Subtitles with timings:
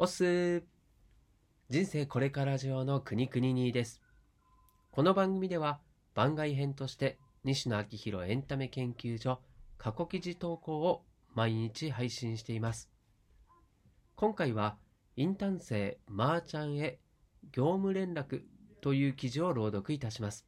[0.00, 0.62] おっすー
[1.70, 4.00] 人生これから上の国国にです。
[4.92, 5.80] この番組では
[6.14, 9.40] 番外編として西野昭弘エンタメ研究所
[9.76, 11.02] 過去記事投稿を
[11.34, 12.88] 毎日配信しています。
[14.14, 14.76] 今回は
[15.16, 17.00] インターン生まーちゃんへ
[17.50, 18.42] 業務連絡
[18.80, 20.46] という記事を朗読いたします。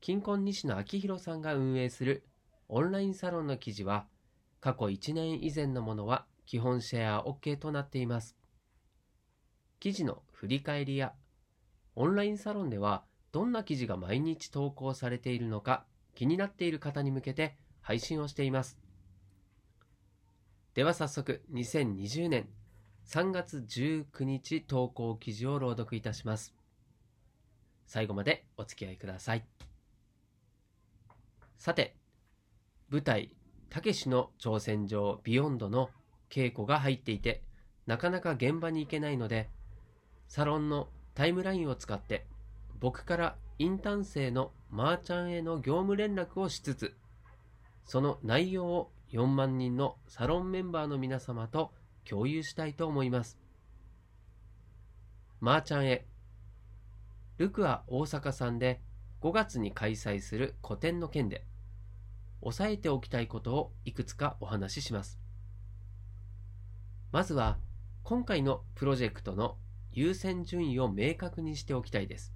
[0.00, 2.24] 金婚西野昭弘さんが運営する
[2.68, 4.06] オンラインサロンの記事は
[4.60, 8.36] 過去1年以前のものは基本シェア OK となっています。
[9.80, 11.12] 記事の振り返りや
[11.94, 18.78] オンラインサロンではどんな記事が毎日投稿されているのか気になっている方に向けて配信をしています。
[20.74, 22.48] では早速2020年
[23.06, 26.54] 3月19日投稿記事を朗読いたします。
[27.86, 29.44] 最後までお付き合いください。
[31.58, 31.94] さて、
[32.88, 33.36] 舞台
[33.68, 35.90] 「たけしの挑戦状ビヨンド」の
[36.32, 37.42] 稽古が入っていて
[37.86, 39.50] なかなか現場に行けないので
[40.28, 42.24] サロンのタイムラインを使って
[42.80, 46.96] 僕からインターン生のまーちゃんへの業務連絡をしつつ
[47.84, 51.72] その内容を4万人のサロンメンバーの皆様と
[52.08, 53.38] 共有したいと思います。
[55.40, 56.06] まーちゃんへ
[57.36, 58.80] ルクア大阪さんで
[59.20, 61.44] 5月に開催する個展の件で
[62.40, 65.21] 押さえておきたいことをいくつかお話しします。
[67.12, 67.58] まずは
[68.04, 69.58] 今回のプロジェクトの
[69.92, 72.32] 優先順位を明確にしておきたいです。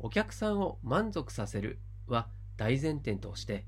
[0.00, 3.66] お客さんを満足させるは大前提として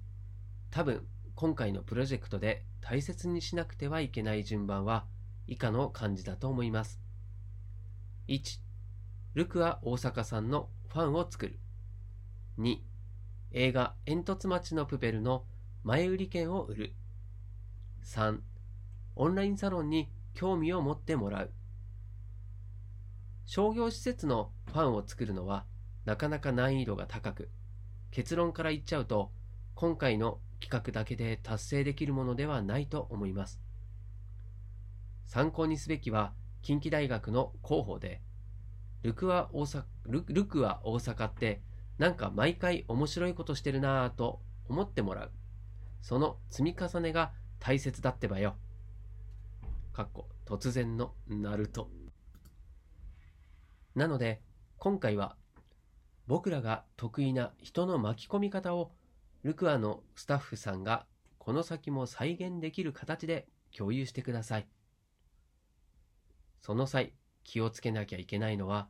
[0.72, 5.04] 多分今回のプロジェクトで大切にしなくてはいけない順番は
[5.46, 7.00] 以下の感じだと思います。
[8.26, 8.58] 1.
[9.34, 11.60] ルクア大阪さんのファンを作る。
[12.58, 12.78] 2.
[13.52, 15.44] 映画煙突町のプペルの
[15.84, 16.94] 前売り券を売る。
[18.04, 18.40] 3.
[19.16, 21.52] オンラインサロンに興味を持ってもらう。
[23.46, 25.66] 商業施設のファンを作るのは
[26.04, 27.50] なかなか難易度が高く、
[28.10, 29.32] 結論から言っちゃうと、
[29.74, 33.60] 今回の企画だけで達成できるものではないと思います。
[35.26, 36.32] 参考にすべきは
[36.62, 38.22] 近畿大学の広報で、
[39.03, 41.60] ルクア大阪ルルクア大阪って
[41.98, 45.30] なんか毎回面白いことしてるなぁと思ってもらう。
[46.00, 48.56] その積み重ねが大切だってばよ。
[49.94, 51.88] かっこ突然のナルト。
[53.94, 54.43] なので
[54.77, 55.37] 今回は
[56.27, 58.91] 僕らが得意な人の巻き込み方を
[59.44, 61.06] ルクアのスタッフさんが
[61.38, 64.66] この先も再現できる形で共有してください。
[66.60, 67.12] その際
[67.44, 68.88] 気をつけなきゃいけないのは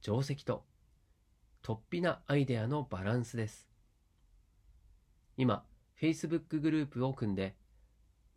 [0.00, 0.64] 定石と
[1.62, 3.68] 突飛なアイデアのバランスです。
[5.36, 5.66] 今、
[6.00, 7.56] Facebook グループを組んで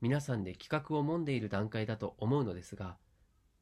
[0.02, 2.98] 皆さんで企画を揉んでいる段階だと思うのですが、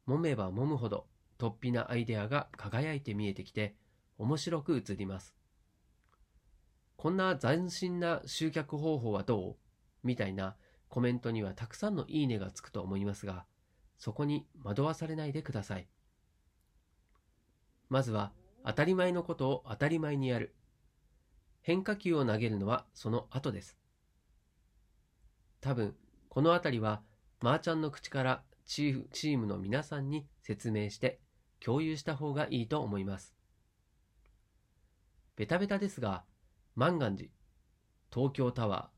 [0.06, 1.06] 揉めば揉むほど
[1.38, 3.74] 突飛なアイデアが輝いて見えてきて
[4.18, 5.34] 面白く映ります。
[6.96, 9.56] こんな斬新な集客方法はどう？
[10.04, 10.56] みたいな
[10.88, 13.44] コメントにはたくさんのいいねがつくと思いますが、
[13.98, 15.86] そこに惑わされないでください。
[17.88, 18.32] まずは
[18.64, 20.54] 当たり前のことを当たり前にやる。
[21.62, 23.76] 変化球を投げるのはその後です。
[25.60, 25.94] 多分、
[26.28, 27.02] このあたりは、
[27.40, 31.20] まーちゃんの口からチーフチームの皆さんに説明して
[31.60, 33.34] 共有した方がいいと思います。
[35.36, 36.24] ベタベタですが、
[36.74, 37.30] 万願寺、
[38.12, 38.90] 東京タワ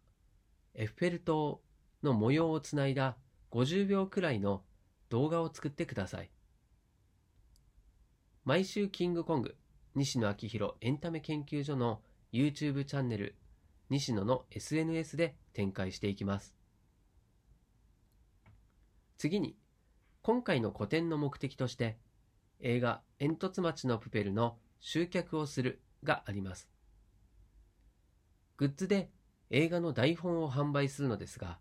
[0.74, 1.62] ー、エッフェル塔
[2.02, 3.16] の模様をつないだ
[3.50, 4.62] 50秒くらいの
[5.08, 6.30] 動画を作ってください。
[8.44, 9.56] 毎週キングコング、
[9.94, 12.00] 西野昭弘エンタメ研究所の
[12.32, 13.36] YouTube チャンネル、
[13.88, 16.59] 西野の SNS で展開していきます。
[19.20, 19.54] 次に、
[20.22, 21.98] 今回の個展の目的として、
[22.60, 26.70] 映画煙突町のプペルの集客をするがあります。
[28.56, 29.10] グッズで
[29.50, 31.58] 映画の台本を販売するのですが、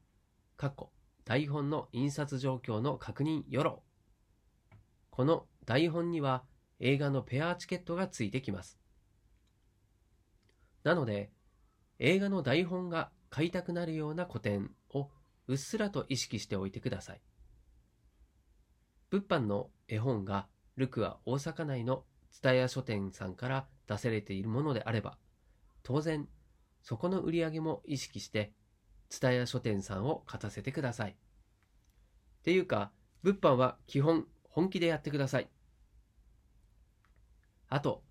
[0.56, 0.90] 過去
[1.26, 3.84] 台本の印刷状況の確認よろ。
[5.10, 6.46] この台本には
[6.80, 8.80] 映画のペアチケットがついてきます。
[10.86, 11.30] なので、
[11.98, 15.10] 映画の台本が買いたくなるような古典を
[15.48, 17.22] うっすらと意識しておいてください。
[19.12, 25.18] 物販の絵本がルクア大阪内の蔦屋書店さんから出されているものであれば、
[25.84, 26.28] 当然、
[26.84, 28.54] そこの売り上げも意識して、
[29.10, 31.12] 蔦屋書店さんを勝たせてください。
[31.12, 31.16] っ
[32.44, 32.92] ていうか、
[33.24, 35.50] 物販は基本本気でやってください。
[37.68, 38.04] あと、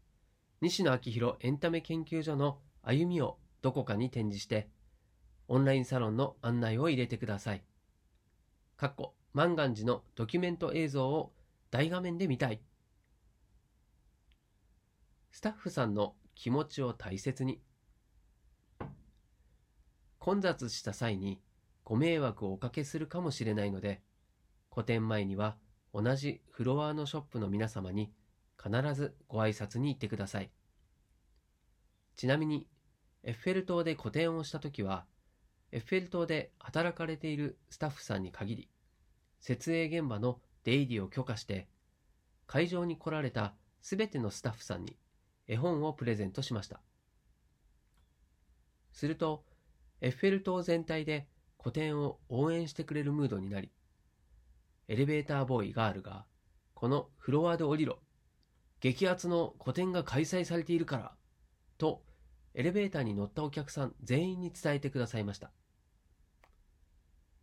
[0.61, 4.69] 西野昭弘エンタメ研究所の歩みをどこかに展示して、
[5.47, 7.63] オンラインサロンの案内を入れてください。
[8.77, 11.33] かっこ、万願寺のドキュメント映像を
[11.71, 12.61] 大画面で見たい。
[15.31, 17.61] スタッフさんの気持ちを大切に。
[20.19, 21.41] 混雑した際に
[21.85, 24.03] ご迷惑をおかけするかもしれないので、
[24.71, 25.57] 個展前には
[25.95, 28.13] 同じフロアのショップの皆様に
[28.61, 30.51] 必ずご挨拶に行ってください。
[32.17, 32.67] ちなみに、
[33.23, 35.07] エッフェル塔で個展をしたときは、
[35.71, 38.69] エッフェル塔で働かれているスタッフさんに限り、
[39.41, 41.69] 設営現場の出入りを許可して、
[42.47, 44.97] 会場に来られたすべてのスタッフさんに
[45.47, 46.81] 絵本をプレゼントしました。
[48.93, 49.45] すると、
[50.01, 53.71] エッフェル塔全体で個展を応援してくれるムードになり、
[54.89, 56.27] エレベーターボーイガールが、
[56.75, 57.99] このフロアで降りろ。
[58.81, 61.17] 激アツの個展が開催されているから。
[61.79, 62.03] と、
[62.55, 65.53] エレベーターに乗ったお客さん全員に伝えてくださいました。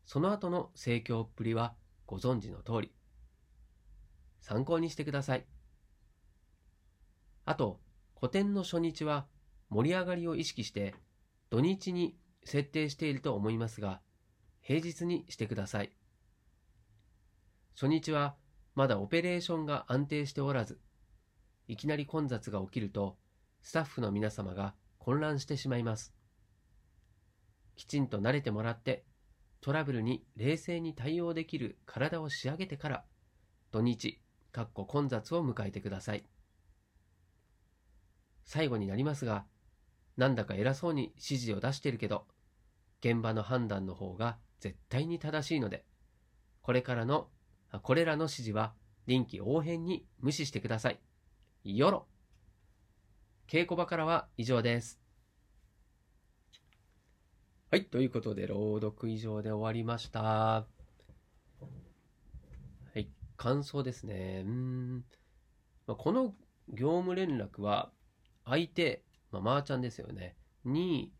[0.05, 1.75] その後の盛況っぷりは
[2.05, 2.91] ご存知の通り。
[4.41, 5.45] 参考にしてください。
[7.45, 7.79] あと、
[8.13, 9.27] 個展の初日は
[9.69, 10.95] 盛り上がりを意識して
[11.49, 14.01] 土日に設定していると思いますが、
[14.61, 15.91] 平日にしてください。
[17.73, 18.35] 初日は
[18.73, 20.79] まだオペレーションが安定しておらず、
[21.67, 23.17] いきなり混雑が起きると、
[23.61, 26.13] スタッフの皆様が混乱してしまいます。
[27.75, 29.05] きちんと慣れてもらって、
[29.65, 33.03] トラブルに冷静に対応できる体を仕上げてから、
[33.71, 34.21] 土日、
[34.51, 36.23] かっこ混雑を迎えてください。
[38.43, 39.47] 最後になりますが、
[40.17, 42.27] なんだか偉そうに指示を出してるけど、
[42.99, 45.83] 現場の判断の方が絶対に正しいので、
[46.61, 47.29] これからの、
[47.81, 48.75] これらの指示は
[49.07, 50.99] 臨機応変に無視してください。
[51.63, 52.05] よろ
[53.47, 55.04] 稽古場からは以上です。
[57.75, 60.21] はい、ということで朗読以上で終わりました。
[60.21, 60.65] は
[62.95, 64.43] い、感想ですね。
[64.45, 65.03] うん。
[65.85, 66.33] まあ、この
[66.69, 67.91] 業務連絡は、
[68.45, 71.11] 相手、まあ、まー、ちゃんですよね、に、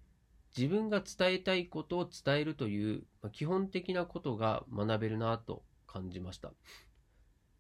[0.58, 6.54] 自分が伝えたいことを伝えるという、まあ、基本的なことが学べるなと感じました。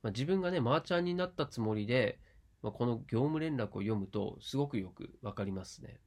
[0.04, 2.18] まあ、自分がね、まー、ちゃんになったつもりで、
[2.62, 6.00] まあ、この業務連絡を読むとすごくよくわかりますね。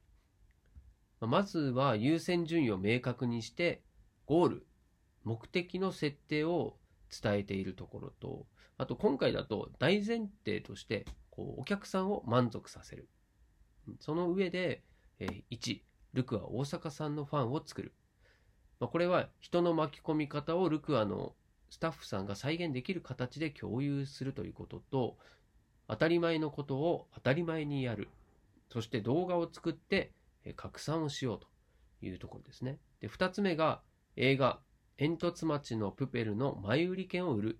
[1.21, 3.81] ま、ずは優先順位を明確にして、
[4.25, 4.67] ゴール、
[5.23, 6.77] 目的の設定を
[7.09, 8.45] 伝えているところと、
[8.77, 13.09] あと今回だと大前提として、こうお客さんを満足させる。
[13.99, 14.83] その上で、
[15.19, 15.81] え、1、
[16.13, 17.93] ルクア大阪さんのファンを作る。
[18.79, 21.35] ま、これは人の巻き込み方をルクアの
[21.69, 25.17] スタッフさんが再現できる形で共有するということと、
[25.87, 28.09] 当たり前のことを当たり前にやる。
[28.71, 30.11] そして動画を作って
[30.53, 31.47] 拡散をしようと
[32.01, 32.79] いうところですね。
[33.01, 33.81] で、二つ目が
[34.15, 34.59] 映画、
[34.97, 37.59] 煙突町のプペルの前売り券を売る。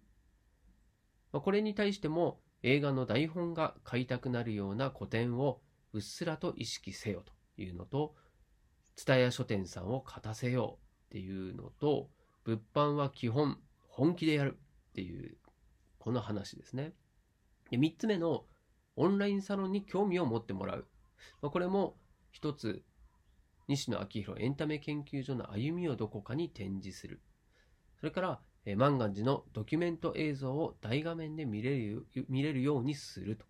[1.31, 5.61] ま、これに対しても映画の台本が買いたくなるような古典を
[5.93, 8.15] うっすらと意識せよというのと、
[8.95, 10.79] 蔦屋書店さんを勝たせよ
[11.11, 12.09] うっていうのと、
[12.43, 13.57] 物販は基本
[13.99, 14.57] 本気でやる
[14.89, 15.37] っていう、
[15.97, 16.93] この話ですね。
[17.69, 18.45] で3つ目の
[18.95, 20.87] オンラインサロンに興味を持ってもらう。
[21.41, 21.97] ま、これも
[22.31, 22.83] 一つ、
[23.67, 27.21] 西野昭弘エンタメ研究所の歩みをどこかに展示する。
[27.99, 28.41] それから、
[28.75, 33.45] 万願寺のドキュメント映像を大画面で見れる見れるようにすると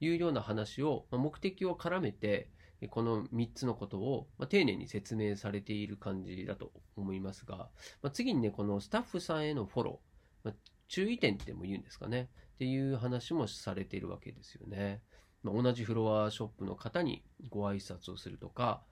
[0.00, 2.50] いうような話を、目的を絡めて、
[2.90, 7.70] この3つのことを、丁寧に説明されている感じだと思いますが、
[8.12, 10.54] 次にね、このスタッフさんへのフォロー、
[10.88, 15.02] 注意点っても言うんですかね、っていう話もされているわけですよね。
[15.44, 18.82] ま、同じフロアショップの方にご挨拶をするとか、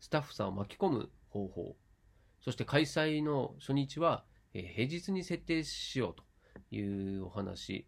[0.00, 1.76] スタッフさんを巻き込む方法、
[2.40, 4.24] そして開催の初日は、
[4.54, 6.24] え、平日に設定しようと
[6.74, 7.86] いうお話。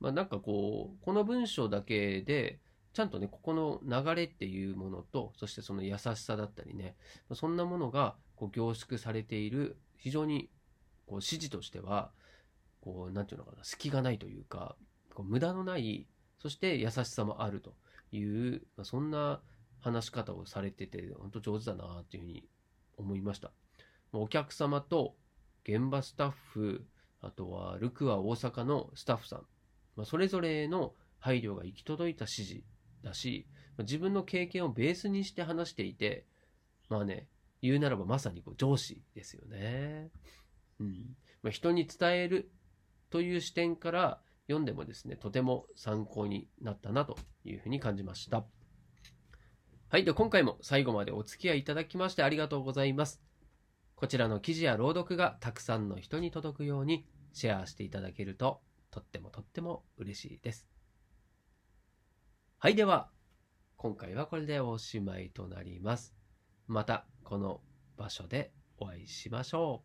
[0.00, 2.60] まあ、なんかこう、この文章だけで、
[2.92, 6.96] ちゃんとね、ここの流れっていうものと、そしてその優しさだったりね、
[7.34, 10.50] そんなものがこう凝縮されている、非常に
[11.06, 12.10] こう指示としては、
[12.80, 14.76] こう、なんていうのかな、隙がないというか、
[15.14, 16.08] こう無駄のない、
[16.40, 17.74] そして優しさもあると
[18.12, 19.40] いう、まあ、そんな
[19.80, 22.48] 話し方をされてて、本当上手だなっていうふうに
[22.96, 23.50] 思いました。
[24.12, 25.14] お客様と
[25.64, 26.84] 現場スタッフ、
[27.20, 29.46] あとはルクア大阪のスタッフさん、
[29.96, 32.64] まあ、それぞれの配慮が行き届いた指示
[33.02, 33.46] だし
[33.80, 36.26] ま、自分の経験をベースにして話していて、
[36.88, 37.26] まあね、
[37.62, 40.10] 言うならばまさにこう上司ですよね。
[40.78, 41.16] うん。
[41.42, 42.50] まあ、人に伝える
[43.10, 44.20] という視点から
[44.50, 48.44] 読んでもですね、とても参考になったなというふうに感じました。
[49.88, 50.04] はい。
[50.04, 53.22] で、今回も最後までお付き合いいただきましてありがとうございます。
[53.94, 60.66] こちらの記事や朗読がたくさんの人に届くようにシェアしていただけるととってもとっても嬉しいです。
[62.58, 62.74] はい。
[62.74, 63.08] では、
[63.76, 66.12] 今回はこれでおしまいとなります。
[66.66, 67.60] また、この
[67.96, 69.84] 場所でお会いしましょ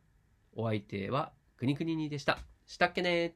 [0.56, 0.62] う。
[0.62, 2.40] お相手はくにくににでした。
[2.66, 3.36] したっけね